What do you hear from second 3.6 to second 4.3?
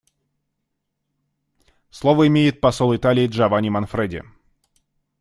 Манфреди.